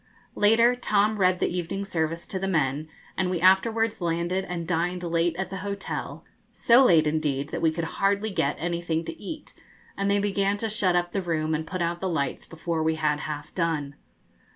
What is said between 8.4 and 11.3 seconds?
anything to eat, and they began to shut up the